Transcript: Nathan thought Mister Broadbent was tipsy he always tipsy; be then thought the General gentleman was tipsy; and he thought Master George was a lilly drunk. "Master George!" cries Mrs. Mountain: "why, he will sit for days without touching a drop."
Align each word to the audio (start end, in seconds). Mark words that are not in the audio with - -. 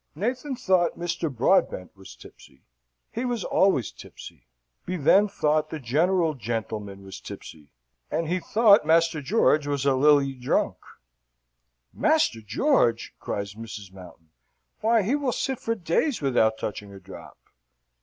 Nathan 0.15 0.55
thought 0.55 0.97
Mister 0.97 1.29
Broadbent 1.29 1.95
was 1.95 2.15
tipsy 2.15 2.63
he 3.11 3.23
always 3.23 3.91
tipsy; 3.91 4.47
be 4.83 4.97
then 4.97 5.27
thought 5.27 5.69
the 5.69 5.79
General 5.79 6.33
gentleman 6.33 7.03
was 7.03 7.19
tipsy; 7.19 7.69
and 8.09 8.27
he 8.27 8.39
thought 8.39 8.83
Master 8.83 9.21
George 9.21 9.67
was 9.67 9.85
a 9.85 9.93
lilly 9.93 10.33
drunk. 10.33 10.77
"Master 11.93 12.41
George!" 12.41 13.13
cries 13.19 13.53
Mrs. 13.53 13.93
Mountain: 13.93 14.31
"why, 14.79 15.03
he 15.03 15.13
will 15.15 15.31
sit 15.31 15.59
for 15.59 15.75
days 15.75 16.19
without 16.19 16.57
touching 16.57 16.91
a 16.91 16.99
drop." 16.99 17.37